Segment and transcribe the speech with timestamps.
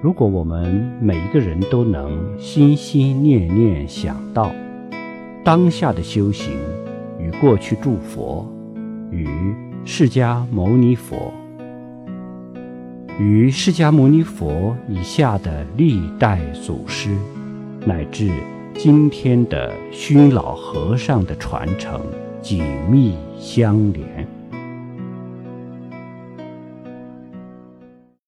[0.00, 4.52] 如果我们每一个人都能心心念念想到
[5.44, 6.52] 当下的修行
[7.18, 8.46] 与过去诸佛
[9.10, 9.26] 与
[9.84, 11.32] 释迦牟尼佛。
[13.18, 17.10] 与释迦牟尼佛以下的历代祖师
[17.84, 18.30] 乃至
[18.74, 22.00] 今天的熏老和尚的传承
[22.40, 24.37] 紧密相连。